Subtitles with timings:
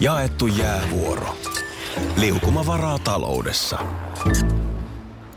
[0.00, 1.36] Jaettu jäävuoro.
[2.16, 3.78] Liukuma varaa taloudessa.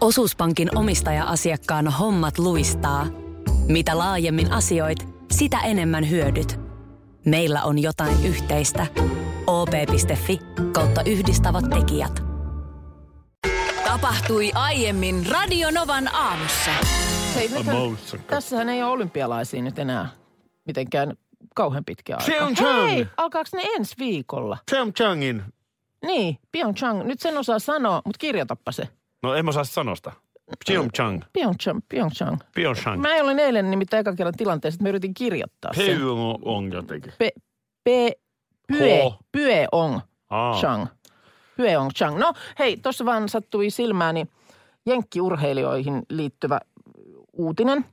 [0.02, 3.08] Osuuspankin omistaja-asiakkaan hommat luistaa.
[3.68, 6.60] Mitä laajemmin asioit, sitä enemmän hyödyt.
[7.26, 8.88] Meillä on jotain yhteistä.
[9.48, 10.40] op.fi
[10.72, 12.24] kautta yhdistävät tekijät.
[13.86, 16.72] Tapahtui aiemmin Radionovan aamussa.
[17.36, 17.76] Hei, nythän,
[18.28, 20.10] tässähän ei ole olympialaisia nyt enää
[20.66, 21.18] mitenkään
[21.56, 22.26] kauhean pitkä aika.
[22.26, 22.90] Pyeongchang.
[22.90, 24.58] Hei, alkaako ne ensi viikolla?
[24.72, 25.44] Pyeongchangin.
[26.06, 27.04] Niin, Pyeongchang.
[27.04, 28.90] Nyt sen osaa sanoa, mutta kirjoitappa se.
[29.24, 30.12] No en osaa sanoa sitä.
[30.68, 31.22] Pyeongchang.
[31.34, 32.38] Pyeongchang, Pyeongchang.
[32.56, 33.02] Pyeongchang.
[33.02, 35.86] Mä olin eilen nimittäin ekan kerran tilanteessa, että mä yritin kirjoittaa sen.
[35.86, 37.14] Pyeongchang jotenkin.
[37.18, 37.32] Pe,
[37.84, 38.12] pe,
[38.68, 39.20] pye, Ho.
[39.32, 40.00] Pyeong
[40.30, 40.60] Aa.
[40.62, 40.86] Chang.
[41.58, 42.18] Pyeong Chang.
[42.18, 44.28] No hei, tuossa vaan sattui silmääni
[44.86, 46.60] jenkkiurheilijoihin liittyvä
[47.34, 47.86] uutinen.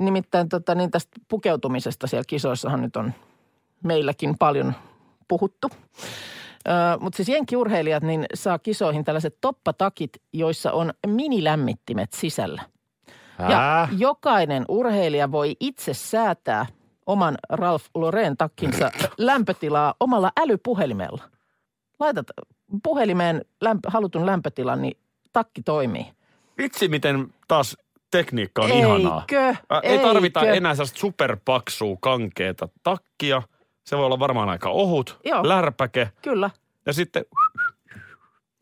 [0.00, 3.12] Nimittäin tota, niin tästä pukeutumisesta siellä kisoissahan nyt on
[3.84, 4.74] meilläkin paljon
[5.28, 5.70] puhuttu.
[7.00, 12.62] Mutta siis jenkkiurheilijat niin saa kisoihin tällaiset toppatakit, joissa on minilämmittimet sisällä.
[13.38, 13.88] Ja Ää?
[13.98, 16.66] jokainen urheilija voi itse säätää
[17.06, 21.22] oman Ralph Lauren takkinsa lämpötilaa omalla älypuhelimella.
[22.00, 22.26] Laitat
[22.82, 24.98] puhelimeen lämpö, halutun lämpötilan, niin
[25.32, 26.06] takki toimii.
[26.58, 27.76] Vitsi, miten taas
[28.10, 29.20] tekniikka on ihanaa.
[29.20, 29.54] Eikö?
[29.82, 30.52] Ei tarvita Eikö?
[30.54, 33.42] enää sellaista superpaksua kankeeta takkia.
[33.86, 35.48] Se voi olla varmaan aika ohut, Joo.
[35.48, 36.50] lärpäke Kyllä.
[36.86, 37.24] ja sitten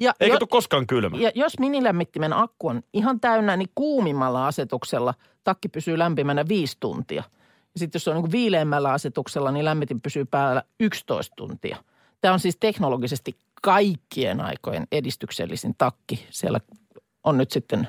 [0.00, 1.16] Ja, eikä jo- tule koskaan kylmä.
[1.16, 7.22] ja jos minilämmittimen akku on ihan täynnä, niin kuumimmalla asetuksella takki pysyy lämpimänä viisi tuntia.
[7.74, 11.76] Ja sitten jos se on niin viileämmällä asetuksella, niin lämmitin pysyy päällä 11 tuntia.
[12.20, 16.26] Tämä on siis teknologisesti kaikkien aikojen edistyksellisin takki.
[16.30, 16.60] Siellä
[17.24, 17.88] on nyt sitten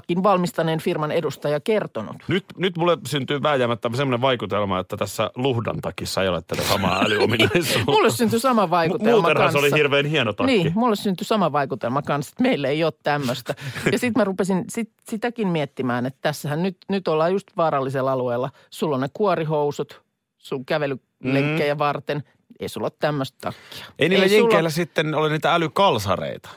[0.00, 2.16] takin valmistaneen firman edustaja kertonut.
[2.28, 7.00] Nyt, nyt mulle syntyy vääjäämättä semmoinen vaikutelma, että tässä luhdan takissa ei ole tätä samaa
[7.04, 7.92] älyominaisuutta.
[7.92, 9.60] Mulle syntyi sama vaikutelma Muutenhan kanssa.
[9.60, 10.52] se oli hirveän hieno takki.
[10.52, 13.54] Niin, mulle syntyi sama vaikutelma kanssa, että meillä ei ole tämmöistä.
[13.92, 18.50] Ja sitten mä rupesin sit, sitäkin miettimään, että tässähän nyt, nyt ollaan just vaarallisella alueella.
[18.70, 20.02] Sulla on ne kuorihousut
[20.38, 21.78] sun kävelylenkkejä mm.
[21.78, 22.22] varten.
[22.60, 23.84] Ei sulla ole tämmöistä takkia.
[23.98, 26.48] Ei niillä Ei sulla- jenkeillä sitten ole niitä älykalsareita.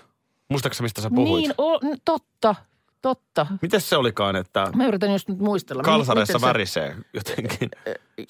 [0.49, 1.41] Muistaaksä, mistä sä puhuit?
[1.41, 2.55] Niin, o, totta,
[3.01, 3.47] totta.
[3.61, 5.83] Mites se olikaan, että Mä yritän just nyt muistella.
[5.83, 7.69] Kalsareissa miten se- värisee jotenkin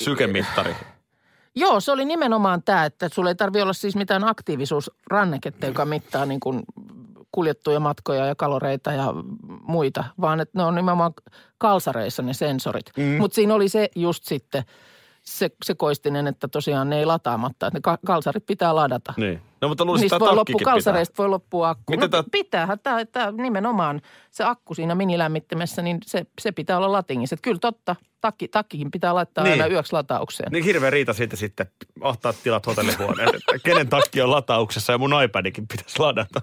[0.03, 0.75] sykemittari?
[1.55, 6.25] Joo, se oli nimenomaan tämä, että sulla ei tarvi olla siis mitään aktiivisuusranneketta, joka mittaa
[6.25, 6.63] niin kuin
[7.31, 9.13] kuljettuja matkoja ja kaloreita ja
[9.61, 11.13] muita, vaan että ne on nimenomaan
[11.57, 12.85] kalsareissa ne sensorit.
[12.97, 13.03] Mm.
[13.03, 14.63] Mutta siinä oli se just sitten
[15.27, 19.13] se, se koistinen, että tosiaan ne ei lataamatta, että ne ka- kalsarit pitää ladata.
[19.17, 19.41] Niin.
[19.61, 20.73] No mutta luulisin, Niistä että voi tämä loppu, takkikin pitää.
[20.73, 21.83] kalsareista voi loppua akku.
[21.93, 24.01] Miten no, tää- pitäähän tämä, tämä nimenomaan
[24.31, 27.33] se akku siinä minilämmittimessä, niin se, se pitää olla latingissa.
[27.33, 29.51] Että kyllä totta, takki, takkikin pitää laittaa Niin.
[29.61, 30.51] aina yöksi lataukseen.
[30.51, 31.67] Niin hirveä riita siitä sitten
[32.01, 36.41] ahtaa tilat hotellihuoneen, että kenen takki on latauksessa ja mun iPadikin pitäisi ladata.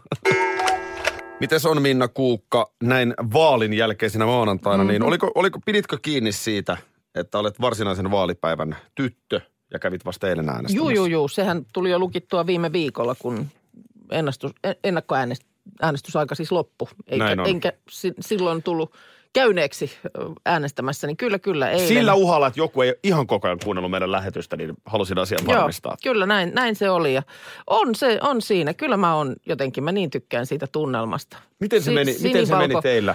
[1.41, 4.93] Mites on Minna Kuukka näin vaalin jälkeisenä maanantaina, Mm-hmm.
[4.93, 6.77] niin oliko, oliko, piditkö kiinni siitä,
[7.15, 9.41] että olet varsinaisen vaalipäivän tyttö
[9.73, 10.77] ja kävit vasta eilen äänestämässä?
[10.77, 11.29] Juu, juu, juu.
[11.29, 13.47] Sehän tuli jo lukittua viime viikolla, kun
[14.11, 14.53] ennastus,
[14.85, 16.89] ennakkoäänestysaika siis loppu.
[17.07, 18.95] Eikä, enkä si, silloin tullut
[19.33, 19.91] käyneeksi
[20.47, 21.71] äänestämässä, niin kyllä, kyllä.
[21.71, 21.89] Eilen.
[21.89, 25.59] Sillä uhalla, että joku ei ihan koko ajan kuunnellut meidän lähetystä, niin halusin asian Joo,
[25.59, 25.97] varmistaa.
[26.03, 27.15] kyllä näin, näin se oli.
[27.15, 27.23] Ja
[27.67, 28.75] on, se, on siinä.
[28.75, 31.37] Kyllä mä on jotenkin, mä niin tykkään siitä tunnelmasta.
[31.61, 33.15] Miten se, Si- meni, miten se meni teillä?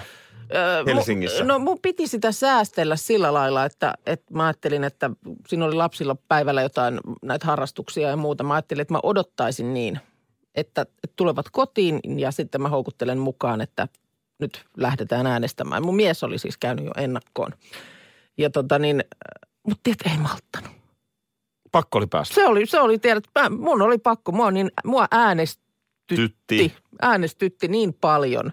[0.54, 1.42] Öö, Helsingissä?
[1.42, 5.10] Mu, no mun piti sitä säästellä sillä lailla, että, että mä ajattelin, että
[5.48, 8.44] siinä oli lapsilla päivällä jotain näitä harrastuksia ja muuta.
[8.44, 10.00] Mä ajattelin, että mä odottaisin niin,
[10.54, 13.88] että, että tulevat kotiin ja sitten mä houkuttelen mukaan, että
[14.38, 15.84] nyt lähdetään äänestämään.
[15.84, 17.52] Mun mies oli siis käynyt jo ennakkoon.
[18.38, 19.04] Ja tota niin,
[19.66, 20.70] mutta tiedät, ei malttanut.
[21.72, 22.34] Pakko oli päästä.
[22.34, 26.74] Se oli, se oli tiedät, mä, mun oli pakko, mua, niin, mua äänestytti, Tytti.
[27.02, 28.52] äänestytti niin paljon,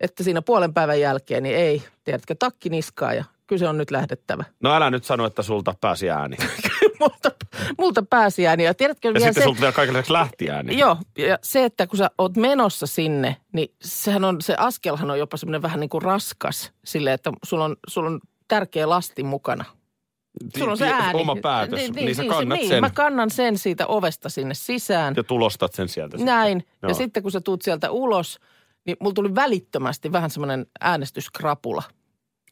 [0.00, 3.90] että siinä puolen päivän jälkeen niin ei, tiedätkö, takki niskaa ja kyllä se on nyt
[3.90, 4.44] lähdettävä.
[4.60, 6.36] No älä nyt sano, että sulta pääsi ääni.
[7.00, 7.30] multa,
[7.78, 10.78] multa pääsi ääni ja tiedätkö Ja vielä sitten se, sulta vielä lisäksi lähti ääni.
[10.78, 15.18] Joo, ja se, että kun sä oot menossa sinne, niin sehän on, se askelhan on
[15.18, 19.64] jopa semmoinen vähän niin kuin raskas sille, että sulla on, sulla on tärkeä lasti mukana.
[20.58, 21.20] Sulla on se ääni.
[21.20, 25.14] Oma päätös, niin, niin, sä kannat niin, sen Mä kannan sen siitä ovesta sinne sisään.
[25.16, 26.16] ja tulostat sen sieltä.
[26.16, 26.34] sitten.
[26.34, 26.64] Näin.
[26.82, 26.88] Joo.
[26.88, 28.40] Ja sitten kun sä tuut sieltä ulos,
[28.84, 31.82] niin mulla tuli välittömästi vähän semmoinen äänestyskrapula.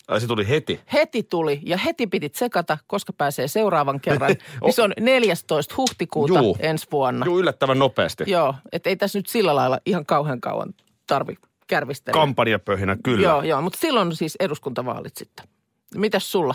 [0.08, 0.80] Ai se tuli heti.
[0.92, 4.30] Heti tuli ja heti piti tsekata, koska pääsee seuraavan kerran.
[4.62, 5.74] niin se on 14.
[5.76, 6.56] huhtikuuta Juu.
[6.60, 7.26] ensi vuonna.
[7.26, 8.24] Joo, yllättävän nopeasti.
[8.26, 10.74] Joo, että ei tässä nyt sillä lailla ihan kauhean kauan
[11.06, 11.34] tarvi
[11.66, 12.20] kärvistellä.
[12.20, 13.28] Kampanjapöhinä kyllä.
[13.28, 15.46] Joo, joo, mutta silloin siis eduskuntavaalit sitten.
[15.94, 16.54] Mitäs sulla?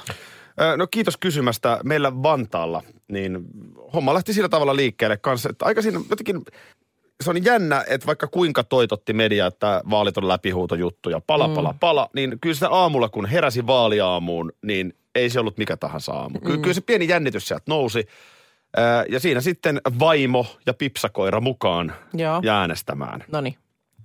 [0.78, 1.80] No kiitos kysymästä.
[1.84, 3.40] Meillä Vantaalla, niin
[3.94, 6.42] homma lähti sillä tavalla liikkeelle kanssa, että aika siinä jotenkin,
[7.24, 12.10] se on jännä, että vaikka kuinka toitotti media, että vaalit on läpihuutojuttuja, pala, pala, pala,
[12.14, 16.40] niin kyllä sitä aamulla, kun heräsi vaaliaamuun, niin ei se ollut mikä tahansa aamu.
[16.40, 18.08] Ky- Kyllä se pieni jännitys sieltä nousi.
[18.78, 22.40] Ö, Ja siinä sitten vaimo ja pipsakoira mukaan Joo.
[22.44, 23.24] ja äänestämään.
[23.32, 23.56] No niin.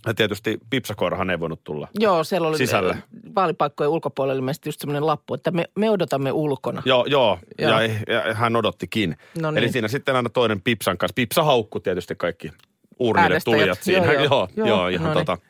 [0.06, 1.88] Ja tietysti pipsakoirahan ei voinut tulla.
[1.99, 2.97] Joo, siellä oli Sisälle.
[3.35, 6.82] vaalipaikkojen ulkopuolella ilmeisesti just semmoinen lappu, että me, me odotamme ulkona.
[6.85, 7.38] Joo, joo.
[7.59, 7.70] Joo.
[7.81, 7.82] Ja,
[8.26, 9.17] ja hän odottikin.
[9.41, 9.59] No niin.
[9.59, 11.14] Eli siinä sitten aina toinen Pipsan kanssa.
[11.14, 12.53] Pipsa haukku tietysti kaikki
[12.98, 13.58] urnille Äänestäjät.
[13.58, 14.12] tulijat siinä.
[14.12, 14.24] Joo, joo.
[14.30, 15.26] joo, joo, Joo, ihan no niin.
[15.26, 15.42] tota,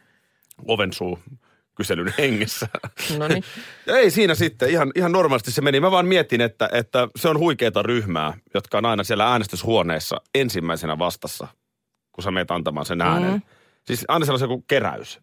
[0.68, 1.18] ovensuu
[1.74, 2.68] kyselyn hengessä.
[3.18, 3.44] No niin.
[3.86, 5.80] Ei siinä sitten, ihan, ihan normaalisti se meni.
[5.80, 10.98] Mä vaan mietin, että, että se on huikeeta ryhmää, jotka on aina siellä äänestyshuoneessa ensimmäisenä
[10.98, 11.46] vastassa,
[12.12, 13.32] kun sä meet antamaan sen äänen.
[13.32, 13.40] Mm.
[13.86, 15.20] Siis aina sellaisen joku keräys.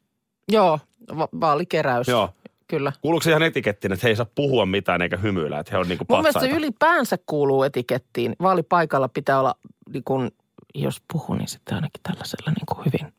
[0.51, 0.80] Joo,
[1.18, 2.07] va- vaalikeräys.
[2.07, 2.30] Joo.
[2.68, 2.92] Kyllä.
[3.01, 5.88] Kuuluuko se ihan etikettiin, että he ei saa puhua mitään eikä hymyillä, että he on
[5.89, 6.66] niinku Mun mielestä se patsaita?
[6.66, 8.36] ylipäänsä kuuluu etikettiin.
[8.42, 9.56] Vaalipaikalla pitää olla,
[9.94, 10.31] niin kun,
[10.75, 13.13] jos puhuu, niin sitten ainakin tällaisella niin kuin hyvin.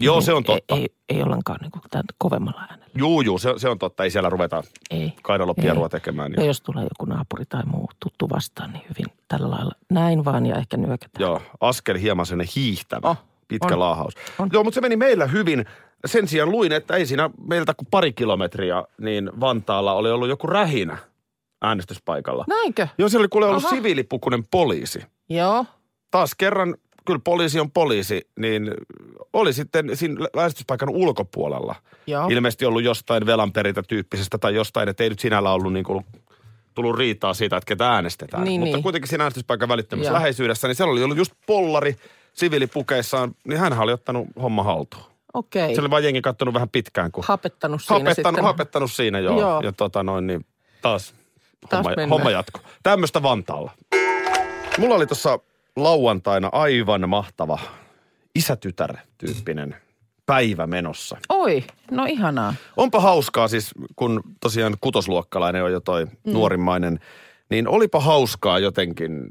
[0.00, 0.74] Joo, hyvin- se on totta.
[0.74, 1.82] Ei, ei, ei ollenkaan niin kuin
[2.18, 2.86] kovemmalla äänellä.
[2.94, 4.04] Juu, juu, se, se on totta.
[4.04, 5.12] Ei siellä ruveta Ei.
[5.22, 5.90] kaidalopierua Ei.
[5.90, 6.32] tekemään.
[6.32, 6.46] Ja Niin.
[6.46, 9.72] jos tulee joku naapuri tai muu tuttu vastaan, niin hyvin tällä lailla.
[9.90, 11.22] Näin vaan ja ehkä nyökätään.
[11.22, 13.16] Joo, askel hieman sellainen hiihtävä, Oh,
[13.48, 13.80] pitkä on.
[13.80, 14.14] laahaus.
[14.38, 14.48] On.
[14.52, 15.64] Joo, mutta se meni meillä hyvin.
[16.06, 20.46] Sen sijaan luin, että ei siinä meiltä kuin pari kilometriä, niin Vantaalla oli ollut joku
[20.46, 20.98] rähinä
[21.62, 22.44] äänestyspaikalla.
[22.48, 22.88] Näinkö?
[22.98, 23.76] Joo, siellä oli kuule ollut Aha.
[23.76, 25.02] siviilipukunen poliisi.
[25.28, 25.64] Joo.
[26.10, 26.74] Taas kerran,
[27.06, 28.70] kyllä poliisi on poliisi, niin
[29.32, 31.74] oli sitten siinä äänestyspaikan ulkopuolella.
[32.06, 32.28] Joo.
[32.28, 36.06] Ilmeisesti ollut jostain velanperintä tyyppisestä tai jostain, että ei nyt sinällä ollut niin kuin
[36.74, 38.44] tullut riitaa siitä, että ketä äänestetään.
[38.44, 38.82] Niin, Mutta niin.
[38.82, 40.14] kuitenkin siinä äänestyspaikan välittömässä Joo.
[40.14, 41.96] läheisyydessä, niin siellä oli ollut just pollari
[42.32, 45.04] siviilipukeissaan, niin hän oli ottanut homma haltuun.
[45.34, 45.74] Okei.
[45.74, 48.44] Se oli vaan jengi kattonut vähän pitkään, kun Hapettanut siinä hapettanut, sitten.
[48.44, 49.40] hapettanut siinä joo.
[49.40, 49.60] Joo.
[49.60, 50.46] Ja tota noin, niin
[50.82, 51.14] taas,
[51.68, 52.08] Taas homma, mennään.
[52.10, 52.60] homma jatko.
[52.82, 53.70] Tämmöistä Vantaalla.
[54.78, 55.38] Mulla oli tuossa
[55.76, 57.58] lauantaina aivan mahtava
[58.34, 59.76] isätytär-tyyppinen
[60.26, 61.16] päivä menossa.
[61.28, 62.54] Oi, no ihanaa.
[62.76, 66.32] Onpa hauskaa siis, kun tosiaan kutosluokkalainen on jo toi mm.
[66.32, 67.00] nuorimmainen,
[67.50, 69.30] niin olipa hauskaa jotenkin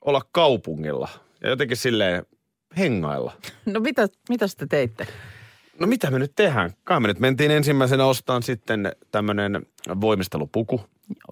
[0.00, 1.08] olla kaupungilla
[1.42, 2.26] ja jotenkin silleen
[2.78, 3.32] hengailla.
[3.66, 5.06] No mitä, mitä te teitte?
[5.80, 6.70] No mitä me nyt tehdään?
[6.84, 9.66] Kai me nyt mentiin ensimmäisenä ostamaan sitten tämmöinen
[10.00, 10.80] voimistelupuku.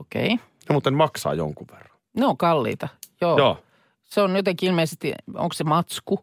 [0.00, 0.30] Okei.
[0.68, 1.98] Ja muuten maksaa jonkun verran.
[2.16, 2.88] Ne on kalliita.
[3.20, 3.38] Joo.
[3.38, 3.62] Joo.
[4.08, 6.20] Se on jotenkin ilmeisesti, onko se matsku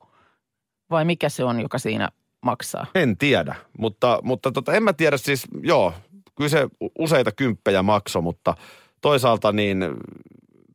[0.90, 2.10] vai mikä se on, joka siinä
[2.46, 2.86] maksaa?
[2.96, 5.94] En tiedä, mutta, mutta tota, en mä tiedä siis, joo,
[6.36, 6.68] kyllä se
[7.00, 8.54] useita kymppejä maksoi, mutta
[9.02, 9.86] toisaalta niin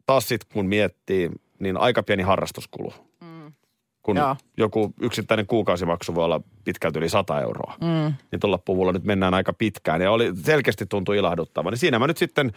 [0.07, 2.93] taas sitten kun miettii, niin aika pieni harrastuskulu.
[3.21, 3.53] Mm.
[4.03, 4.37] Kun Joo.
[4.57, 8.15] joku yksittäinen kuukausimaksu voi olla pitkälti yli 100 euroa, Mm.
[8.33, 10.01] niin tuolla puvulla nyt mennään aika pitkään.
[10.01, 11.71] Ja oli, selkeästi tuntui ilahduttava.
[11.71, 12.53] Niin siinä mä nyt sitten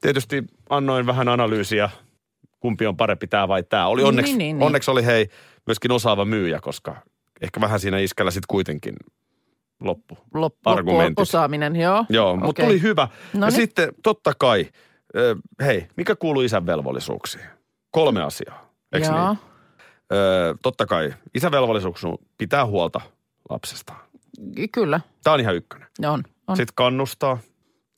[0.00, 1.90] tietysti annoin vähän analyysiä,
[2.64, 3.86] kumpi on parempi, tämä vai tämä.
[3.86, 4.66] Oli onneksi, niin, niin, niin.
[4.66, 5.28] onneksi oli hei
[5.66, 6.96] myöskin osaava myyjä, koska
[7.40, 8.94] ehkä vähän siinä iskällä sitten kuitenkin
[9.80, 10.18] loppu.
[10.34, 11.18] Loppu, Argumentit.
[11.18, 12.04] osaaminen, joo.
[12.08, 12.66] Joo, mutta Okei.
[12.66, 13.08] tuli hyvä.
[13.34, 14.66] No ja sitten totta kai,
[15.16, 17.44] ö, hei, mikä kuuluu isän velvollisuuksiin?
[17.90, 19.28] Kolme asiaa, eikö Joo.
[19.28, 19.38] niin?
[20.12, 23.00] Ö, totta kai, isän velvollisuus on pitää huolta
[23.50, 23.94] lapsesta.
[24.72, 25.88] Kyllä, Tämä on ihan ykkönen.
[26.06, 26.22] on.
[26.46, 26.56] on.
[26.56, 27.38] Sitten kannustaa.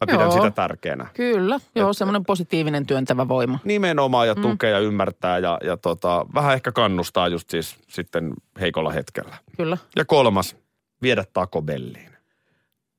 [0.01, 0.31] Mä pidän Joo.
[0.31, 1.07] sitä tärkeänä.
[1.15, 3.59] Kyllä, joo, semmoinen positiivinen työntävä voima.
[3.65, 8.91] Nimenomaan ja tukea ja ymmärtää ja, ja tota, vähän ehkä kannustaa just siis sitten heikolla
[8.91, 9.37] hetkellä.
[9.57, 9.79] Kyllä.
[9.97, 10.57] Ja kolmas,
[11.03, 12.11] viedä Taco Belliin.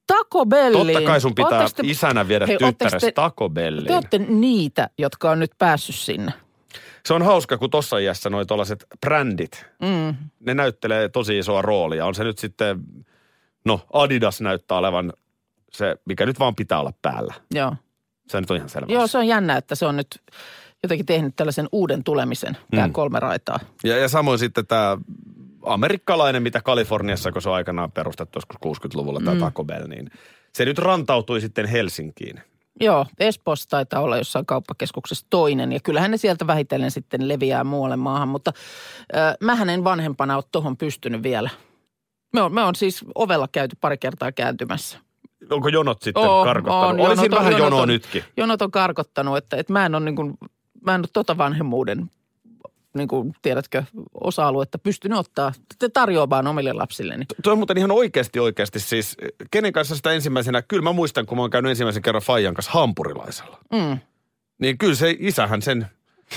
[0.07, 0.88] Taco Belliin.
[0.95, 3.88] Totta kai sun pitää te, isänä viedä hei, tyttäresi te- Taco Belliin.
[3.88, 6.33] te olette niitä, jotka on nyt päässyt sinne.
[7.05, 10.15] Se on hauska, kun tossa iässä noi tuollaiset brändit, Mm.
[10.39, 12.05] ne näyttelee tosi isoa roolia.
[12.05, 12.79] On se nyt sitten,
[13.65, 15.13] no Adidas näyttää olevan
[15.71, 17.33] se, mikä nyt vaan pitää olla päällä.
[17.53, 17.75] Joo.
[18.29, 18.93] Se nyt on ihan selvä.
[18.93, 20.07] joo, se on jännä, että se on nyt
[20.83, 22.93] jotenkin tehnyt tällaisen uuden tulemisen, tämä Mm.
[22.93, 23.59] kolme raitaa.
[23.83, 24.97] Ja, ja samoin sitten tämä
[25.65, 29.39] amerikkalainen, mitä Kaliforniassa, kun se on aikanaan perustettu joskus 60-luvulla, tämä Mm.
[29.39, 30.12] Taco Bell, niin
[30.53, 32.41] se nyt rantautui sitten Helsinkiin.
[32.81, 37.95] Joo, Espoossa taitaa olla jossain kauppakeskuksessa toinen ja kyllähän ne sieltä vähitellen sitten leviää muualle
[37.95, 38.51] maahan, mutta
[39.15, 41.50] äh, mähän en vanhempana ole tuohon pystynyt vielä.
[42.33, 45.00] Me on, me on siis ovella käyty pari kertaa kääntymässä.
[45.51, 46.89] Onko jonot sitten Oo, karkottanut?
[46.89, 48.23] on, Oli jonot on- vähän jonot jonoa on- nytkin.
[48.37, 50.37] Jonot on karkottanut, että, että mä en ole niin kuin,
[50.85, 52.11] mä en ole tota vanhemmuuden,
[52.93, 53.83] niin kuin, tiedätkö,
[54.21, 57.25] osa-aluetta pystynyt ottaa te tarjoamaan omille lapsilleni.
[57.43, 59.17] Tuo on muuten ihan oikeasti oikeasti siis,
[59.51, 62.71] kenen kanssa sitä ensimmäisenä, kyllä mä muistan, kun mä oon käynyt ensimmäisen kerran Fajan kanssa
[62.71, 63.57] hampurilaisella.
[63.73, 63.97] Mm.
[64.59, 65.87] Niin kyllä se isähän sen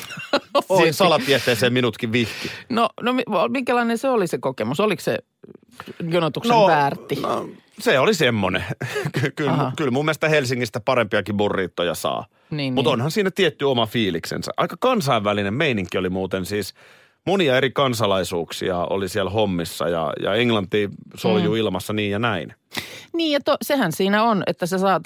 [0.76, 2.50] siihen salatieteeseen minutkin vihki.
[2.68, 4.80] No, no mi- minkälainen se oli se kokemus?
[4.80, 5.18] Oliko se
[6.10, 7.14] jonotuksen väärti?
[7.14, 7.48] No,
[7.80, 8.64] se oli semmoinen.
[9.20, 9.72] Ky- kyllä, Aha.
[9.76, 12.26] kyllä mun mielestä Helsingistä parempiakin burriittoja saa.
[12.50, 12.92] Niin, Mutta niin.
[12.92, 14.52] onhan siinä tietty oma fiiliksensä.
[14.56, 16.74] Aika kansainvälinen meininki oli muuten siis.
[17.26, 21.60] Monia eri kansalaisuuksia oli siellä hommissa ja, ja Englanti soljuu mm.
[21.60, 22.54] ilmassa niin ja näin.
[23.12, 25.02] Niin, ja to, sehän siinä on, että sä saat,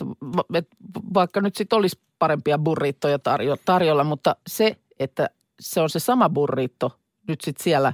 [0.54, 0.68] et
[1.14, 6.28] vaikka nyt sitten olisi parempia burrittoja tarjo, tarjolla, mutta se, että se on se sama
[6.28, 7.92] burritto nyt sitten siellä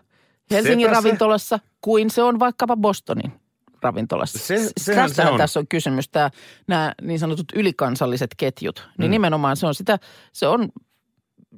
[0.50, 1.00] Helsingin Sepä se.
[1.00, 3.39] ravintolassa kuin se on vaikkapa Bostonin
[3.82, 4.38] ravintolassa.
[4.38, 5.38] Se- sehän se on.
[5.38, 6.30] tässä on kysymys, tämä,
[6.66, 8.88] nämä niin sanotut ylikansalliset ketjut.
[8.99, 9.10] Niin Mm.
[9.10, 9.99] nimenomaan se on sitä,
[10.32, 10.68] se on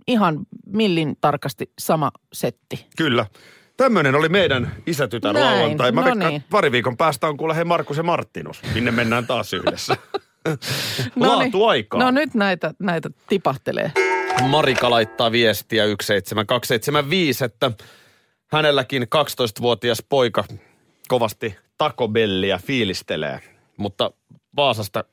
[0.07, 2.87] ihan millin tarkasti sama setti.
[2.97, 3.27] Kyllä.
[3.77, 5.93] Tämmöinen oli meidän isätytär Näin, lauantai.
[5.93, 6.45] Mä no veikkaan, niin.
[6.51, 8.63] pari viikon päästä on kuule he Markus ja Martinus.
[8.75, 9.97] Minne mennään taas yhdessä.
[11.17, 12.01] Laatu aikaa.
[12.01, 13.93] No nyt näitä, näitä tipahtelee.
[14.49, 17.71] Marika laittaa viestiä 17275, että
[18.53, 20.45] hänelläkin 12-vuotias poika
[21.09, 23.41] kovasti takobellia fiilistelee.
[23.77, 24.11] Mutta
[24.57, 25.05] Vaasasta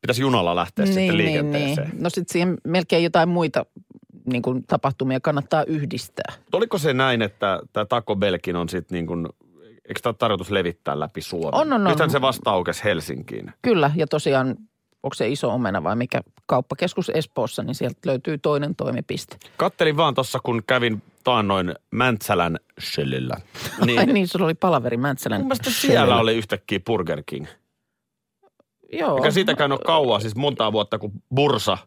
[0.00, 1.92] pitäisi junalla lähteä sitten liikenteeseen.
[2.00, 3.66] No sitten siihen melkein jotain muita
[4.26, 6.32] niin kuin tapahtumia kannattaa yhdistää.
[6.38, 9.28] Mutta Oliko se näin, että tämä Taco Bellkin on sitten niin kuin,
[9.88, 11.54] eikö tämä tarkoitus levittää läpi Suomen?
[11.54, 11.90] On, on, on.
[11.90, 13.52] Nythän se vasta aukesi Helsinkiin.
[13.62, 14.56] Kyllä, ja tosiaan,
[15.06, 19.36] onko se iso omena vai mikä kauppakeskus Espoossa, niin sieltä löytyy toinen toimipiste.
[19.56, 23.36] Kattelin vaan tuossa, kun kävin taannoin Mäntsälän Shellillä.
[23.86, 23.98] Niin.
[23.98, 25.40] Ai niin, sulla oli palaveri Mäntsälän.
[25.40, 27.46] Mun mielestä siellä oli yhtäkkiä Burger King.
[28.92, 29.16] Joo.
[29.16, 31.78] Eikä siitäkään ole kauaa, siis montaa vuotta, kun Bursa,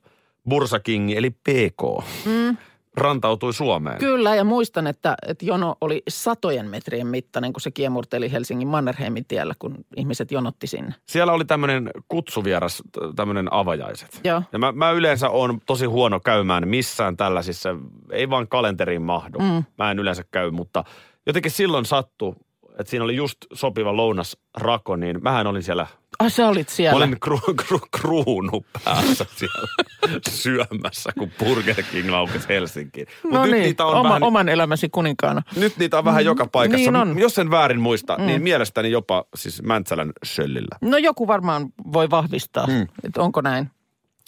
[0.49, 2.57] Bursa King, eli PK, Mm,
[2.97, 3.97] rantautui Suomeen.
[3.97, 9.25] kyllä, ja muistan, että, että jono oli satojen metrien mittainen, kun se kiemurteli Helsingin Mannerheimin
[9.25, 10.95] tiellä, kun ihmiset jonotti sinne.
[11.05, 12.83] Siellä oli tämmöinen kutsuvieras,
[13.15, 14.21] tämmöinen avajaiset.
[14.23, 14.43] Joo.
[14.51, 17.69] Ja mä, mä yleensä on tosi huono käymään missään tällaisissa,
[18.11, 19.39] ei vaan kalenteriin mahdu.
[19.39, 19.63] Mm.
[19.77, 20.83] Mä en yleensä käy, mutta
[21.25, 22.35] jotenkin silloin sattui,
[22.79, 25.87] että siinä oli just sopiva lounasrako, niin mähän olin siellä,
[26.19, 26.97] Ai sä olit mä siellä.
[26.97, 29.67] olin kru, kru, kruunu päässä siellä
[30.29, 33.07] syömässä, kun Burger King laukesi Helsinkiin.
[33.23, 35.41] Mut no nyt niin, niitä on oma, vähän, oman elämäsi kuninkaana.
[35.55, 36.91] nyt niitä on vähän joka paikassa.
[36.91, 37.19] Niin on.
[37.19, 38.25] Jos en väärin muista, mm.
[38.25, 40.77] niin mielestäni jopa siis Mäntsälän Söllillä.
[40.81, 42.87] No joku varmaan voi vahvistaa, Mm.
[43.03, 43.69] että onko näin.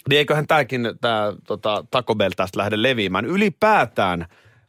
[0.08, 3.24] Niin eiköhän tämäkin tämä tota, Taco Bell tästä lähde leviämään.
[3.24, 4.26] Ylipäätään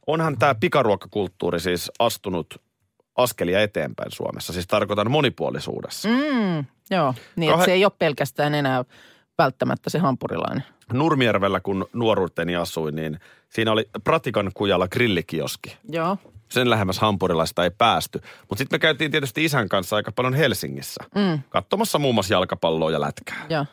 [0.08, 2.62] onhan tämä pikaruokakulttuuri siis astunut
[3.16, 4.54] askelia eteenpäin Suomessa.
[4.54, 6.10] Siis tarkoitan monipuolisuudessa.
[6.10, 6.66] Mm.
[6.92, 8.86] Joo, niin Kauhe- että se ei ole pelkästään enää
[9.38, 10.64] välttämättä se hampurilainen.
[10.94, 15.78] Nurmijärvellä, kun nuoruuteni asuin, niin siinä oli Pratikan kujalla grillikioski.
[15.90, 16.18] Joo.
[16.50, 18.22] Sen lähemmäs hampurilaista ei päästy.
[18.50, 21.04] Mutta sitten me käytiin tietysti isän kanssa aika paljon Helsingissä.
[21.16, 23.46] Mm, Katsomassa muun muassa jalkapalloa ja lätkää.
[23.50, 23.66] joo.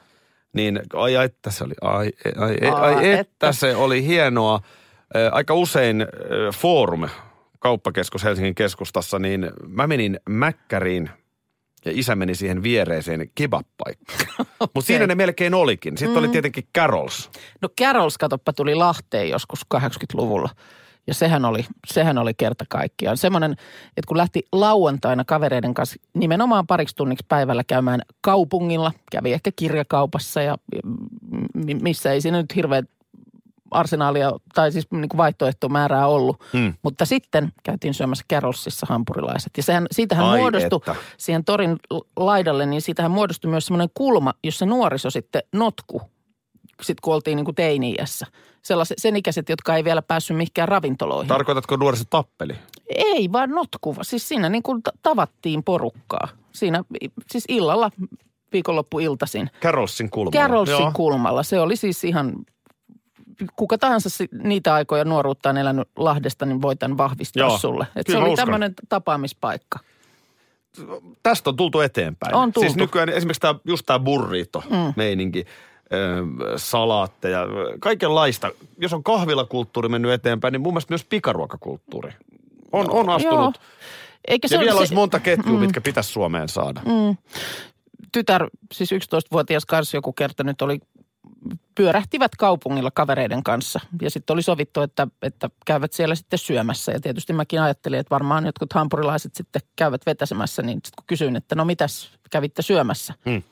[0.52, 3.20] Niin ai, ai että se oli, ai, ai, ai, Aa, ai että.
[3.20, 3.52] että.
[3.52, 4.60] se oli hienoa.
[5.32, 6.06] Aika usein
[6.54, 7.08] Forum,
[7.60, 11.10] kauppakeskus Helsingin keskustassa, niin mä menin Mäkkäriin
[11.84, 14.46] ja isä meni siihen viereiseen kebab-paikkaan.
[14.74, 15.98] Mutta siinä ne melkein olikin.
[15.98, 17.30] Sitten oli tietenkin Carols.
[17.60, 20.48] No Carols, katoppa, tuli Lahteen joskus 80-luvulla.
[21.06, 23.16] Ja sehän oli, sehän oli kerta kaikkiaan.
[23.16, 23.52] Semmoinen,
[23.96, 30.42] että kun lähti lauantaina kavereiden kanssa nimenomaan pariksi tunniksi päivällä käymään kaupungilla, kävi ehkä kirjakaupassa
[30.42, 30.58] ja
[31.54, 32.82] mi- missä ei siinä nyt hirveä
[33.70, 36.44] arsenaalia tai siis niin kuin vaihtoehtomäärää ollut.
[36.52, 36.74] Hmm.
[36.82, 39.50] Mutta sitten käytiin syömässä Carolsissa hampurilaiset.
[39.56, 40.94] Ja sehän, siitähän Ai muodostui että.
[41.16, 41.76] siihen torin
[42.16, 46.02] laidalle, niin siitähän muodostui myös semmoinen kulma, jossa nuoriso sitten notku,
[46.82, 48.26] sitten kun oltiin niin kuin teini-iässä.
[48.62, 51.28] Sellaiset, sen ikäiset, jotka ei vielä päässyt mihinkään ravintoloihin.
[51.28, 52.54] Tarkoitatko nuoriso tappeli?
[52.94, 54.04] ei, vaan notkuva.
[54.04, 56.28] Siis siinä niin kuin ta- tavattiin porukkaa.
[56.52, 56.84] Siinä
[57.30, 57.90] siis illalla,
[58.52, 59.50] viikonloppuiltaisin.
[59.60, 60.40] Carolsin kulmalla.
[60.42, 60.90] Carolsin Joo.
[60.94, 61.42] kulmalla.
[61.42, 62.34] Se oli siis ihan,
[63.56, 67.86] kuka tahansa niitä aikoja nuoruuttaan elänyt Lahdesta, niin voi tämän vahvistaa Joo, sulle.
[67.96, 69.78] Et se oli tämmöinen tapaamispaikka.
[71.22, 72.34] tästä on tultu eteenpäin.
[72.34, 72.68] On tultu.
[72.68, 75.44] Siis nykyään esimerkiksi tää, just tämä burrito-meininki,
[75.92, 75.96] ö,
[76.56, 77.46] salaatteja,
[77.80, 78.50] kaikenlaista.
[78.78, 82.12] Jos on kahvilakulttuuri mennyt eteenpäin, niin mun mielestä myös pikaruokakulttuuri
[82.72, 83.56] on, on astunut.
[83.56, 83.64] Joo.
[84.28, 85.60] Eikä se Ja ole vielä se, olisi monta ketjua, mm.
[85.60, 86.80] mitkä pitäisi Suomeen saada.
[86.84, 87.16] mm,
[88.12, 90.80] tytär, siis 11-vuotias kanssa joku kerta nyt oli,
[91.74, 93.80] pyörähtivät kaupungilla kavereiden kanssa.
[94.02, 96.92] Ja sitten oli sovittu, että, että käyvät siellä sitten syömässä.
[96.92, 100.62] Ja tietysti mäkin ajattelin, että varmaan jotkut hampurilaiset sitten käyvät vetäsemässä.
[100.62, 103.42] Niin sitten kun kysyin, että no mitäs kävitte syömässä, Mm.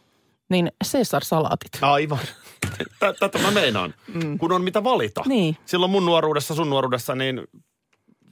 [0.48, 1.78] niin Caesar-salaatit.
[1.82, 2.18] Aivan.
[3.00, 3.94] Tä- Tätä mä meinaan.
[4.14, 4.38] Mm.
[4.38, 5.22] Kun on mitä valita.
[5.26, 5.56] Niin.
[5.66, 7.42] Silloin mun nuoruudessa, sun nuoruudessa, niin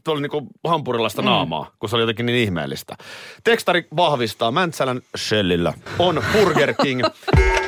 [0.05, 1.27] tuo oli niinku hampurilaista mm.
[1.27, 2.97] naamaa, kun se oli jotenkin niin ihmeellistä.
[3.45, 5.73] Tekstari vahvistaa Mäntsälän Shellillä.
[5.99, 7.03] On Burger King.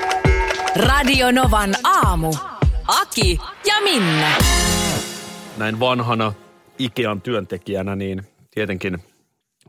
[0.78, 2.34] Radio Novan aamu.
[2.88, 4.26] Aki ja Minna.
[5.56, 6.32] Näin vanhana
[6.78, 8.98] Ikean työntekijänä, niin tietenkin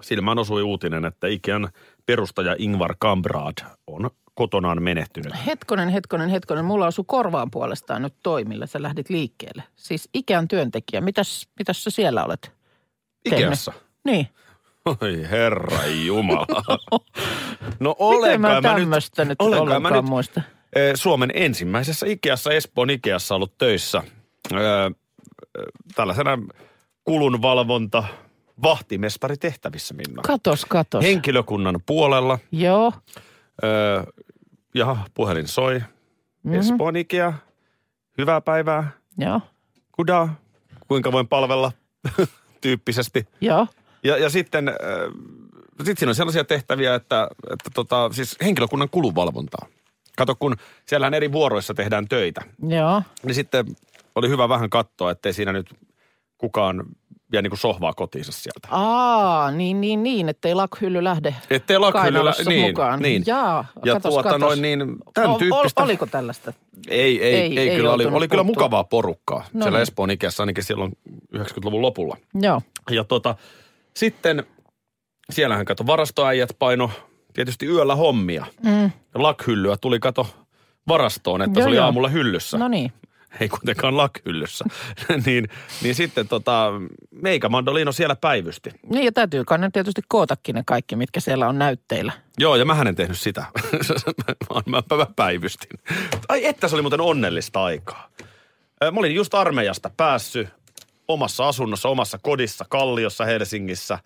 [0.02, 1.70] silmään osui uutinen, että Ikean
[2.06, 5.34] perustaja Ingvar Kamprad on kotonaan menehtynyt.
[5.46, 6.66] Hetkonen, hetkonen, hetkonen.
[6.66, 8.66] Mulla osui korvaan puolestaan nyt toimilla.
[8.66, 9.64] Sä lähdit liikkeelle.
[9.76, 11.02] Siis Ikean työntekijä.
[11.02, 12.52] Mitäs, mitäs sä siellä olet?
[13.24, 13.40] tehnyt?
[13.40, 13.74] Ikeassa.
[14.04, 14.28] Niin.
[14.86, 16.46] Oi herra jumala.
[17.80, 20.42] No Miten olenko mä mä nyt, nyt olenko mä nyt muista?
[20.96, 24.04] Suomen ensimmäisessä Ikeassa, Espoon Ikeassa ollut töissä.
[25.96, 26.38] Tällaisena
[27.04, 28.04] kulunvalvonta
[28.64, 30.22] vahtimestaritehtävissä, Minna.
[30.22, 31.04] Katos, katos.
[31.04, 32.40] Henkilökunnan puolella.
[32.52, 32.94] Joo.
[33.64, 34.04] Ö,
[34.76, 35.80] ja puhelin soi.
[35.80, 36.60] Mm-hmm.
[36.60, 37.34] Espoon Ikea.
[38.18, 38.92] Hyvää päivää.
[39.18, 39.42] Joo.
[39.92, 40.30] Kuda.
[40.88, 41.72] Kuinka voin palvella
[42.62, 43.28] tyyppisesti.
[43.42, 43.68] Joo.
[44.04, 44.76] Ja, ja sitten äh,
[45.84, 49.68] sit siinä on sellaisia tehtäviä, että, että tota, siis henkilökunnan kulunvalvontaa.
[50.20, 53.04] Kato, kun siellähän eri vuoroissa tehdään töitä, Joo.
[53.24, 53.66] niin sitten
[54.16, 55.74] oli hyvä vähän katsoa, ettei siinä nyt
[56.38, 56.84] kukaan
[57.32, 58.68] vie niin kuin sohvaa kotiinsa sieltä.
[58.72, 63.00] Aa, niin, niin, niin, ettei lakhylly lähde Ettei lakhyllyllä- kainalossa niin, mukaan.
[63.00, 63.24] niin.
[63.26, 64.40] Jaa, Ja katos, tuota katos.
[64.42, 64.80] noin niin,
[65.14, 66.54] tämän Ol- tyyppistä- Ol, oliko tällaista?
[66.90, 67.94] Ei, ei, Ei, ei, kyllä.
[67.94, 69.82] Oli, oli kyllä mukavaa porukkaa No siellä niin.
[69.82, 70.92] Espoon Ikeassa ainakin silloin
[71.36, 72.18] 90-luvun lopulla.
[72.34, 72.62] Joo.
[72.92, 73.36] Ja tota,
[73.96, 74.44] sitten
[75.30, 76.92] siellähän kato varastoäijät paino
[77.46, 78.46] tietysti yöllä hommia.
[78.64, 78.92] Mm.
[79.16, 80.28] Lakhyllyä tuli kato
[80.88, 81.86] varastoon, että Joo, se oli joo.
[81.86, 82.58] aamulla hyllyssä.
[82.58, 82.94] No niin.
[83.40, 84.66] Ei kuitenkaan lakhyllyssä.
[85.26, 85.50] niin,
[85.84, 86.72] niin sitten tota,
[87.12, 88.70] meikä mandolino siellä päivysti.
[88.90, 92.12] Niin ja täytyy ne tietysti kootakin ne kaikki, mitkä siellä on näytteillä.
[92.38, 93.46] Joo, ja mä en tehnyt sitä.
[94.70, 95.80] Mä, mä päivystin.
[96.30, 98.10] Ai että se oli muuten onnellista aikaa.
[98.84, 100.48] Mä olin just armeijasta päässyt
[101.08, 104.00] omassa asunnossa, omassa kodissa, Kalliossa, Helsingissä.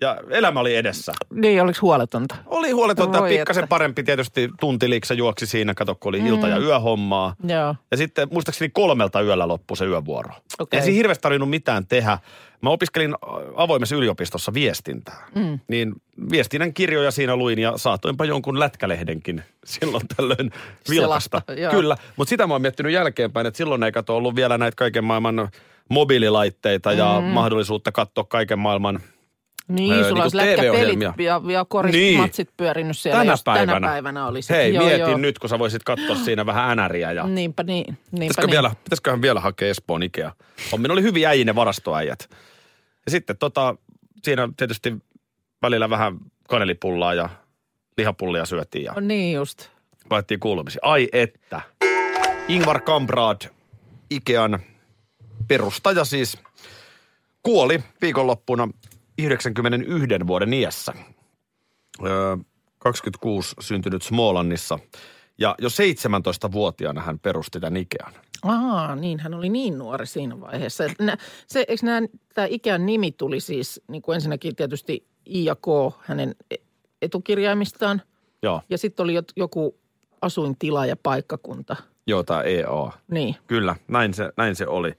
[0.00, 1.12] Ja elämä oli edessä.
[1.32, 2.36] Niin, oliko huoletonta?
[2.46, 3.68] Oli huoletonta, Voi pikkasen että.
[3.68, 7.34] parempi tietysti tuntiliiksa juoksi siinä, kato kun oli ilta- ja yöhommaa.
[7.44, 7.74] Joo.
[7.90, 10.30] Ja sitten muistaakseni kolmelta yöllä loppui se yövuoro.
[10.58, 10.78] Okei.
[10.80, 12.18] Ei siinä hirveästi tarvinnut mitään tehdä.
[12.60, 13.14] Mä opiskelin
[13.56, 15.28] avoimessa yliopistossa viestintää.
[15.34, 15.58] Mm.
[15.68, 15.92] Niin
[16.32, 20.50] viestinnän kirjoja siinä luin ja saatoinpa jonkun lätkälehdenkin silloin tällöin
[20.90, 21.42] vilkasta.
[21.46, 21.72] Selata, joo.
[21.72, 25.04] Kyllä, mutta sitä mä oon miettinyt jälkeenpäin, että silloin ei kato ollut vielä näitä kaiken
[25.04, 25.48] maailman
[25.88, 29.00] mobiililaitteita ja mahdollisuutta katsoa kaiken maailman
[29.68, 31.14] Niin, Öö, sulla niinku olisi TV-ohjelmia.
[31.18, 32.30] ja, ja koris Niin.
[32.56, 33.18] pyörinyt siellä.
[33.20, 33.72] tänä jos päivänä.
[33.72, 34.52] Tänä päivänä olisi.
[34.54, 35.16] Hei, joo, mietin joo.
[35.16, 37.84] nyt, kun sä voisit katsoa siinä vähän änäriä ja Niinpä niin.
[37.86, 38.50] Niinpä Pitäisikö niin.
[38.50, 40.32] vielä, pitäisiköhän vielä hakea Espoon Ikea?
[40.72, 42.28] Hommin oli hyvin äijinen varastoäijät.
[43.06, 43.76] Ja sitten tota,
[44.22, 44.96] siinä tietysti
[45.62, 47.28] välillä vähän kanelipullaa ja
[47.98, 49.68] lihapullia syötiin ja Niin just.
[50.10, 50.80] laitettiin kuulumisia.
[50.82, 51.60] Ai että.
[52.48, 53.40] Ingvar Kamprad,
[54.10, 54.58] Ikean
[55.48, 56.38] perustaja siis,
[57.42, 58.68] kuoli viikonloppuna
[59.18, 60.92] 91 vuoden iässä.
[62.06, 62.36] Öö,
[62.78, 64.78] 26 syntynyt Smolannissa.
[65.38, 68.12] Ja jo 17-vuotiaana hän perusti tämän Ikean.
[68.42, 70.84] Aa, niin hän oli niin nuori siinä vaiheessa.
[71.00, 75.54] Nä, se, eikö nämä, tämä ikään nimi tuli siis niin kuin ensinnäkin tietysti I ja
[75.56, 75.66] K
[76.00, 76.56] hänen e-
[77.02, 78.02] etukirjaimistaan.
[78.42, 79.78] Joo, Ja sitten oli joku
[80.22, 81.76] asuintila ja paikkakunta.
[82.06, 82.92] joo tämä EA.
[83.10, 83.36] Niin.
[83.46, 84.94] Kyllä, näin se, näin se oli.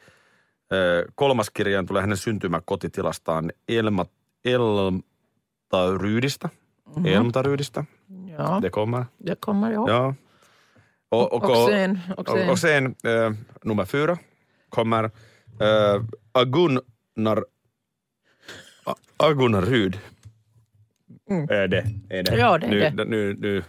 [1.15, 4.05] Kolmas kirjaan tulee hänen syntymäkotitilastaan Elma,
[4.45, 6.49] Elmtaryydistä.
[6.49, 7.05] Mm-hmm.
[7.05, 7.83] Elmtaryydistä.
[8.37, 8.61] Joo.
[8.61, 9.05] Det kommer.
[9.25, 9.89] Ja kommer joo.
[9.89, 10.13] Ja.
[11.11, 12.49] Och, och, Och sen, och sen.
[12.49, 13.31] och sen eh,
[13.65, 14.17] nummer fyra
[14.69, 15.11] kommer eh,
[16.31, 17.43] Agunnar,
[19.17, 19.97] Agunnar Ryd.
[21.29, 21.47] Mm.
[21.49, 22.35] Är det, är det.
[22.37, 23.05] Ja, det är nu, det.
[23.05, 23.63] Nu, nu.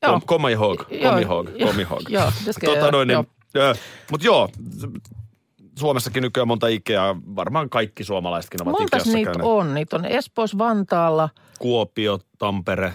[0.00, 0.08] Ja.
[0.08, 2.02] Kom, komma ihåg, kom Ja, ihåg, ja, kom ihåg.
[2.08, 3.70] ja, det ska tota, jag- noin, niin, joo.
[3.70, 3.76] äh,
[4.10, 4.48] Mutta joo,
[5.78, 9.50] Suomessakin nykyään monta Ikea, varmaan kaikki suomalaisetkin ovat Montas Ikeassa niitä käyneet.
[9.50, 9.74] on?
[9.74, 11.28] Niitä on Espoossa, Vantaalla.
[11.58, 12.92] Kuopio, Tampere.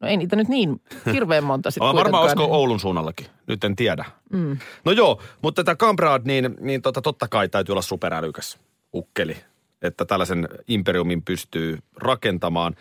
[0.00, 2.44] No ei niitä nyt niin hirveän monta sitten varmaan olisiko.
[2.44, 4.04] Oulun suunnallakin, nyt en tiedä.
[4.32, 4.58] Mm.
[4.84, 8.58] No joo, mutta tätä Kamprad, niin, niin tota, totta kai täytyy olla superälykäs
[8.94, 9.36] ukkeli,
[9.82, 12.74] että tällaisen imperiumin pystyy rakentamaan.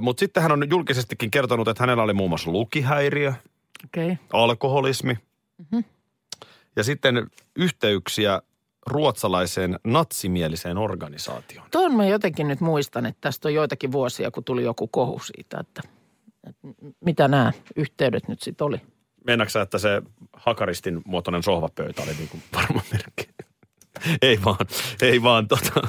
[0.00, 3.32] Mutta sitten hän on julkisestikin kertonut, että hänellä oli muun muassa lukihäiriö.
[3.84, 4.16] Okay.
[4.32, 5.12] alkoholismi
[5.58, 5.84] mm-hmm.
[6.78, 8.42] Ja sitten yhteyksiä
[8.86, 11.68] ruotsalaiseen natsimieliseen organisaatioon.
[11.70, 15.60] Tuon mä jotenkin nyt muistan, että tästä on joitakin vuosia, kun tuli joku kohu siitä,
[15.60, 15.82] että,
[16.48, 16.68] että
[17.04, 18.80] mitä nämä yhteydet nyt sitten oli.
[19.48, 23.28] Sä, että se hakaristin muotoinen sohvapöytä oli niin kuin varma merkki?
[24.22, 24.66] ei vaan,
[25.02, 25.88] ei vaan tota.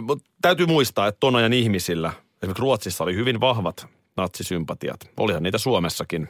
[0.00, 5.10] Mutta täytyy muistaa, että ton ajan ihmisillä, esimerkiksi Ruotsissa oli hyvin vahvat natsisympatiat.
[5.16, 6.28] Olihan niitä Suomessakin.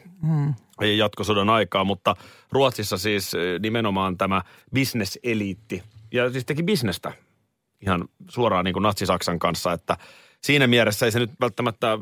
[0.81, 2.16] Ei jatkosodan aikaa, mutta
[2.53, 4.42] Ruotsissa siis eh, nimenomaan tämä
[4.75, 7.12] bisneseliitti, ja siis teki bisnestä
[7.83, 9.96] ihan suoraan niin kuin natsi-Saksan kanssa, että
[10.42, 11.99] siinä mielessä ei se nyt välttämättä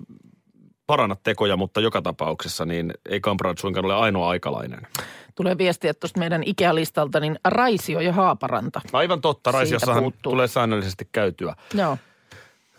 [0.87, 4.87] paranna tekoja, mutta joka tapauksessa niin ei Kamprad suinkaan ole ainoa aikalainen.
[5.35, 8.81] Tulee viestiä tuosta meidän ikälistalta, niin Raisio ja Haaparanta.
[8.93, 11.55] Aivan totta, Raisiossahan tulee säännöllisesti käytyä.
[11.75, 11.99] Joo.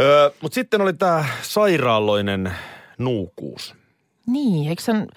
[0.02, 2.54] Öö, Mutta sitten oli tämä sairaaloinen
[2.98, 3.76] nuukuus.
[4.28, 5.08] Niin, eikö sen,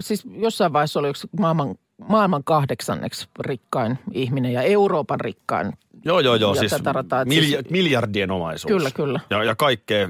[0.00, 1.74] siis jossain vaiheessa oli yksi maailman,
[2.08, 5.72] maailman kahdeksanneksi rikkain ihminen ja Euroopan rikkain.
[6.04, 6.54] Joo, joo, joo.
[6.54, 8.68] Ja siis rataa, milja- siis- miljardien omaisuus.
[8.72, 9.20] Kyllä, kyllä.
[9.30, 10.08] Ja, ja kaikkea.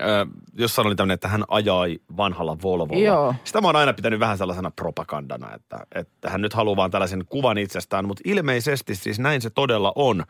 [0.00, 0.26] Ö,
[0.58, 3.02] jossain oli tämmöinen, että hän ajai vanhalla Volvolla.
[3.02, 3.34] Joo.
[3.44, 7.24] Sitä mä oon aina pitänyt vähän sellaisena propagandana, että, että hän nyt haluaa vaan tällaisen
[7.28, 10.24] kuvan itsestään, mutta ilmeisesti siis näin se todella on.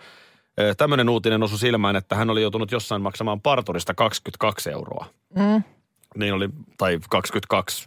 [0.76, 5.06] Tämmöinen uutinen osui silmään, että hän oli joutunut jossain maksamaan parturista 22 euroa.
[5.34, 5.62] Mm.
[6.16, 6.48] Niin oli,
[6.78, 7.84] tai 22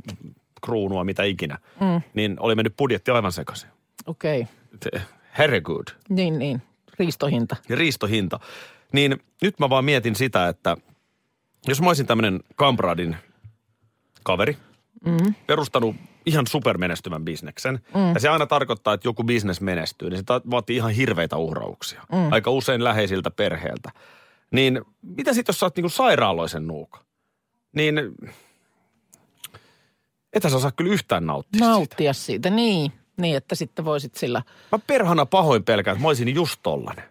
[0.61, 1.57] kruunua, mitä ikinä.
[1.79, 2.01] Mm.
[2.13, 3.69] Niin oli mennyt budjetti aivan sekaisin.
[4.05, 5.01] Okei, okay.
[5.37, 5.87] Herregud.
[6.09, 6.61] niin, niin.
[6.99, 7.55] Riistohinta.
[7.69, 8.39] ja riistohinta.
[8.93, 10.77] Niin nyt mä vaan mietin sitä, että
[11.67, 13.15] jos mä olisin tämmöinen Kampradin
[14.23, 14.57] kaveri,
[15.05, 15.35] mm.
[15.47, 18.13] perustanut ihan supermenestyvän bisneksen, mm.
[18.13, 22.01] ja se aina tarkoittaa, että joku bisnes menestyy, niin se vaatii ihan hirveitä uhrauksia.
[22.11, 22.31] Mm.
[22.31, 23.91] Aika usein läheisiltä perheeltä.
[24.51, 27.08] Niin mitä sitten, jos sä oot niinku sairaaloisen nuuka?
[27.75, 27.95] Niin
[30.33, 31.65] ethän sä saa kyllä yhtään nauttia siitä.
[31.67, 32.91] Nauttia siitä, niin.
[33.17, 37.03] Niin, että sitten voisit sillä, Mä perhana pahoin pelkään, että mä olisin just tollanen.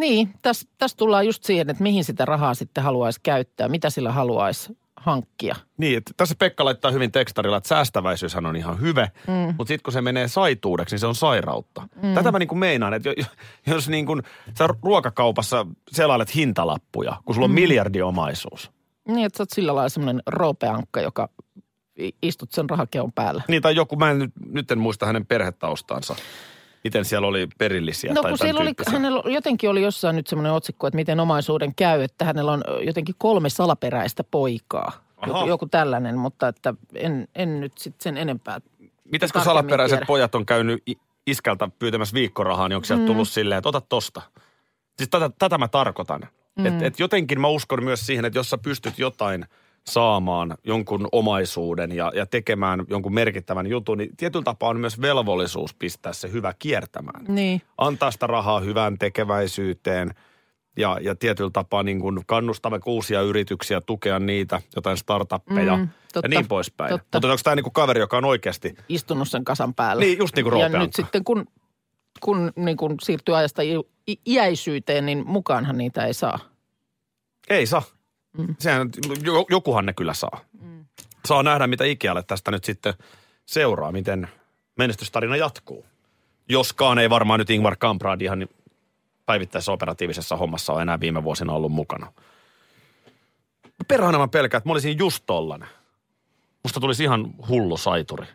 [0.00, 4.12] niin, tässä täs tullaan just siihen, että mihin sitä rahaa sitten haluaisi käyttää, mitä sillä
[4.12, 5.56] haluaisi hankkia.
[5.76, 9.32] Niin, että tässä Pekka laittaa hyvin tekstarilla, että säästäväisyyshän on ihan hyvä, mm.
[9.32, 11.88] mutta sitten kun se menee saituudeksi, niin se on sairautta.
[12.02, 12.14] Mm.
[12.14, 14.22] Tätä mä niin kuin meinaan, että jo- jo- jos niin kuin
[14.58, 17.54] sä ruokakaupassa selailet hintalappuja, kun sulla on mm.
[17.54, 18.70] miljardiomaisuus.
[19.08, 21.28] Niin, että sä oot sillä lailla semmoinen roopeankka, joka
[22.22, 23.42] istut sen rahakeon päällä.
[23.48, 26.16] Niin, tai joku, mä en nyt, nyt en muista hänen perhetaustansa.
[26.84, 30.52] Miten siellä oli perillisiä No tai kun siellä oli, hänellä jotenkin oli jossain nyt semmoinen
[30.52, 34.92] otsikko, että miten omaisuuden käy, että hänellä on jotenkin kolme salaperäistä poikaa.
[35.16, 35.38] Aha.
[35.38, 38.60] Joku, joku tällainen, mutta että en, en nyt sitten sen enempää.
[39.04, 40.06] Mitäs kun salaperäiset tiedä.
[40.06, 40.82] pojat on käynyt
[41.26, 44.22] iskältä pyytämässä viikkorahaa, niin onko sieltä tullut silleen, että ota tosta?
[44.96, 46.28] Siis tätä, tätä mä tarkoitan.
[46.56, 46.66] Mm.
[46.66, 49.46] Et, et jotenkin mä uskon myös siihen, että jos sä pystyt jotain
[49.86, 55.74] saamaan jonkun omaisuuden ja, ja tekemään jonkun merkittävän jutun, niin tietyllä tapaa on myös velvollisuus
[55.74, 57.24] pistää se hyvä kiertämään.
[57.28, 57.62] Niin.
[57.78, 60.14] Antaa sitä rahaa hyvään tekeväisyyteen
[60.76, 65.82] ja, ja tietyllä tapaa niin kuin kannustaa vaikka uusia yrityksiä, tukea niitä, jotain startuppeja Mm,
[65.82, 66.90] ja totta, niin poispäin.
[66.90, 67.18] totta.
[67.18, 70.00] Mutta onko tämä niin kuin kaveri, joka on oikeasti Istunut sen kasan päällä.
[70.00, 71.46] Niin, just niin kuin Ja nyt sitten kun,
[72.20, 73.62] kun niin kun siirtyy ajasta
[74.26, 76.38] iäisyyteen, niin mukaanhan niitä ei saa.
[77.48, 77.82] Ei saa.
[78.38, 78.56] Mm.
[78.58, 78.90] Sehän,
[79.22, 80.40] jo- jokuhan ne kyllä saa.
[80.60, 80.84] Mm.
[81.26, 82.94] Saa nähdä, mitä Ikealle tästä nyt sitten
[83.46, 84.28] seuraa, miten
[84.78, 85.86] menestystarina jatkuu.
[86.48, 88.48] Joskaan ei varmaan nyt Ingvar Kamprad ihan
[89.26, 92.12] päivittäisessä operatiivisessa hommassa ole enää viime vuosina ollut mukana.
[93.88, 95.68] Perhana mä pelkään, että mä olisin just tollanen.
[96.62, 98.26] Musta tulisi ihan hullu saituri.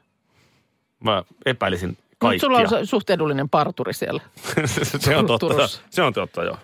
[1.03, 2.39] Mä epäilisin Mutta kaikkia.
[2.47, 4.21] sulla on se suht edullinen parturi siellä.
[4.99, 5.47] se on totta.
[5.47, 5.81] Turussa.
[5.89, 6.57] Se on totta, joo.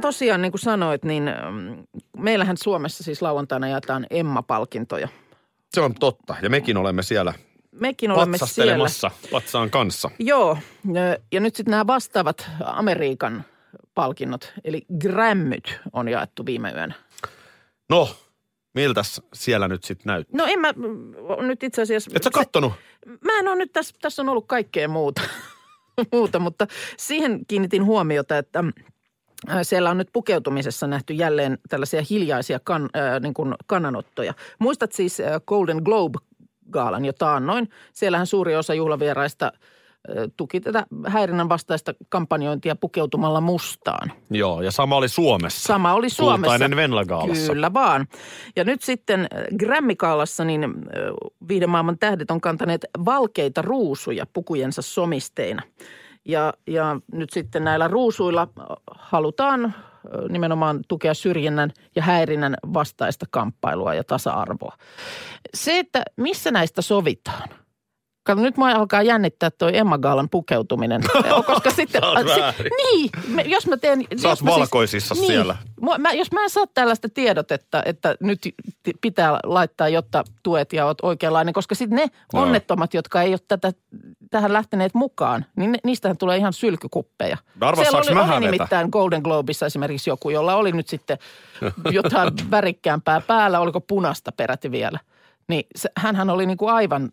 [0.00, 5.08] Tosiaan, niin kuin sanoit, niin mm, meillähän Suomessa siis lauantaina jaetaan Emma-palkintoja.
[5.74, 6.36] Se on totta.
[6.42, 7.34] Ja mekin olemme siellä
[7.72, 8.88] Mekin olemme siellä.
[9.30, 10.10] patsaan kanssa.
[10.18, 10.58] Joo,
[11.32, 13.44] ja- nyt sitten nämä vastaavat Amerikan
[13.94, 16.94] palkinnot, eli Grammyt on jaettu viime yönä.
[17.90, 18.08] No,
[18.74, 20.38] miltäs siellä nyt sitten näyttää?
[20.38, 20.74] No en mä
[21.46, 22.10] nyt itse asiassa...
[22.14, 22.72] Et sä kattonut?
[23.24, 25.22] Mä en ole nyt, tässä, tässä on ollut kaikkea muuta,
[26.12, 28.72] muuta, mutta siihen kiinnitin huomiota, että mm,
[29.62, 34.34] siellä on nyt pukeutumisessa nähty jälleen tällaisia hiljaisia kan, äh, niin kuin kannanottoja.
[34.58, 37.68] Muistat siis Golden Globe-gaalan jo taannoin.
[37.92, 44.12] Siellähän suuri osa juhlavieraista äh, tuki tätä häirinnän vastaista kampanjointia pukeutumalla mustaan.
[44.30, 45.66] Joo, ja sama oli Suomessa.
[45.66, 46.52] Sama oli Suomessa.
[46.52, 47.52] Kultainen Venla-gaalassa.
[47.52, 48.06] Kyllä vaan.
[48.56, 50.70] Ja nyt sitten Grammy-gaalassa niin äh,
[51.48, 55.62] viiden maailman tähdet on kantaneet valkeita ruusuja pukujensa somisteina.
[56.24, 58.48] Ja, ja nyt sitten näillä ruusuilla
[58.90, 59.74] halutaan
[60.28, 64.76] nimenomaan tukea syrjinnän ja häirinnän vastaista kamppailua ja tasa-arvoa.
[65.54, 67.48] Se, että missä näistä sovitaan–
[68.22, 71.02] Kato, nyt mua alkaa jännittää toi Emma Gaalan pukeutuminen.
[71.46, 72.02] Koska sitten...
[72.02, 72.72] Väärin.
[72.82, 74.04] niin, me, jos mä teen...
[74.16, 75.56] Sä oot mä valkoisissa niin, siellä.
[75.80, 78.38] Mua, mä, jos mä en saa tällaista tiedotetta, että nyt
[79.00, 82.42] pitää laittaa, jotta tuet ja oot oikeanlainen, koska sitten ne Joo.
[82.42, 83.72] onnettomat, jotka ei ole tätä,
[84.30, 87.36] tähän lähteneet mukaan, niin ne, niistähän tulee ihan sylkykuppeja.
[87.60, 91.18] Arvaa, Siellä oli, mä oli nimittäin Golden Globissa esimerkiksi joku, jolla oli nyt sitten
[91.90, 94.98] jotain värikkäämpää päällä, oliko punasta peräti vielä.
[95.48, 97.10] Niin se, hänhän oli niin kuin aivan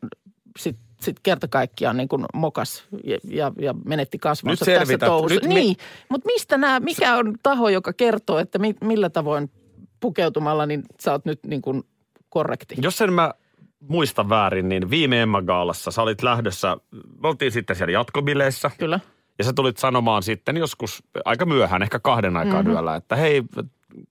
[0.60, 5.36] sit, sit kerta kaikkiaan niin kuin mokas ja, ja, ja menetti kasvonsa Nyt tässä touhussa.
[5.36, 5.76] Nyt mi- niin,
[6.10, 9.52] mutta mistä nämä, mikä on taho, joka kertoo, että mi, millä tavoin
[10.00, 11.84] pukeutumalla, niin sä oot nyt niin kuin
[12.30, 12.76] korrekti.
[12.82, 13.34] Jos en mä
[13.80, 16.78] muista väärin, niin viime Emma Gaalassa sä olit lähdössä,
[17.22, 18.72] me oltiin sitten siellä jatkobileissä.
[18.78, 19.00] Kyllä.
[19.38, 22.74] Ja sä tulit sanomaan sitten joskus aika myöhään, ehkä kahden aikaa mm-hmm.
[22.74, 23.44] yöllä, että hei,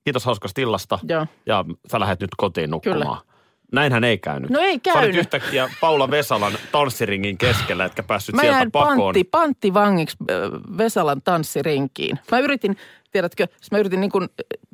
[0.05, 0.99] kiitos hauskasta illasta.
[1.09, 1.27] Joo.
[1.47, 3.01] Ja sä lähdet nyt kotiin nukkumaan.
[3.01, 3.36] Kyllä.
[3.73, 4.51] Näinhän ei käynyt.
[4.51, 5.17] No ei Sä käynyt.
[5.17, 8.99] yhtäkkiä Paula Vesalan tanssiringin keskellä, etkä päässyt Mä sieltä pakoon.
[8.99, 10.37] pantti, panttivangiksi äh,
[10.79, 12.19] Vesalan tanssirinkiin.
[12.33, 12.77] Mä yritin,
[13.13, 14.29] tiedätkö, siis mä yritin niin kuin,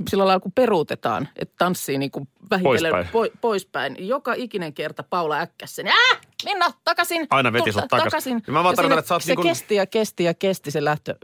[0.09, 3.09] sillä lailla kun peruutetaan, että tanssii niin kuin vähitellen Poispäin.
[3.13, 3.97] Po, poispäin.
[4.09, 5.87] Joka ikinen kerta Paula äkkäsi sen.
[5.89, 7.27] Äh, Minna, takaisin.
[7.31, 8.05] Aina veti sut takas.
[8.05, 8.43] takaisin.
[8.47, 10.71] Ja mä vaan tarkoitan, että sä oot se niin kuin- kesti ja kesti ja kesti
[10.71, 11.15] se lähtö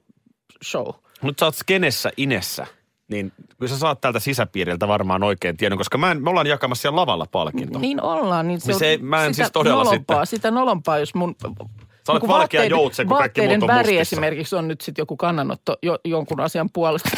[0.64, 0.86] show.
[1.22, 2.66] Nyt sä oot skenessä inessä,
[3.08, 6.82] niin kyllä sä saat täältä sisäpiiriltä varmaan oikein tiedon, koska mä en, me ollaan jakamassa
[6.82, 7.80] siellä lavalla palkintoa.
[7.80, 8.48] Niin ollaan.
[8.48, 10.98] Niin se, Niin on se ei- mä en sitä siis todella nolompaa, sitten- Sitä nolompaa,
[10.98, 11.34] jos mun...
[12.06, 14.00] Sä olet niin valkea joutsen, kun kaikki muut on väri mustissa.
[14.00, 17.08] esimerkiksi on nyt sitten joku kannanotto jo, jonkun asian puolesta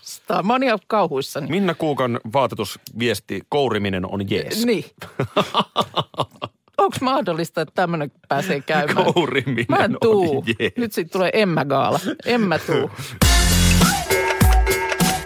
[0.00, 0.46] vastaan.
[0.46, 1.46] Mä oon ihan kauhuissani.
[1.50, 4.66] Minna Kuukan vaatetusviesti, kouriminen on jees.
[4.66, 4.84] Niin.
[6.78, 9.12] Onko mahdollista, että tämmöinen pääsee käymään?
[9.14, 10.38] Kouriminen Mä en tuu.
[10.38, 10.72] on jees.
[10.76, 12.00] Nyt siitä tulee Emma Gaala.
[12.26, 12.90] En mä tuu.